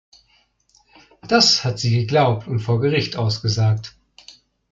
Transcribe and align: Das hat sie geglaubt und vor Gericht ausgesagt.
Das 1.27 1.63
hat 1.63 1.77
sie 1.77 1.95
geglaubt 1.95 2.47
und 2.47 2.57
vor 2.57 2.81
Gericht 2.81 3.17
ausgesagt. 3.17 3.95